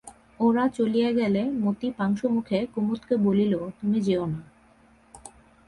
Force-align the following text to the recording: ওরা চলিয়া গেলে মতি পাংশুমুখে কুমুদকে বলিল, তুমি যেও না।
ওরা 0.39 0.63
চলিয়া 0.67 1.09
গেলে 1.11 1.41
মতি 1.59 1.87
পাংশুমুখে 1.91 2.59
কুমুদকে 2.75 3.15
বলিল, 3.17 3.53
তুমি 3.79 3.97
যেও 4.01 4.25
না। 4.25 4.41